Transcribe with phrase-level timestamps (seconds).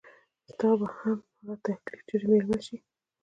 [0.49, 2.75] ستا به هم هغه تکليف چري ميلمه شي